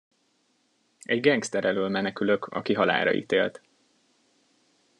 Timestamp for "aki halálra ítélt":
2.45-3.61